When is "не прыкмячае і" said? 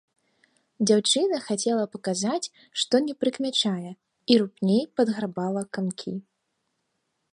3.09-4.41